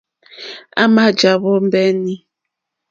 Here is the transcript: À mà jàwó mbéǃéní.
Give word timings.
À 0.81 0.83
mà 0.95 1.05
jàwó 1.19 1.51
mbéǃéní. 1.65 2.15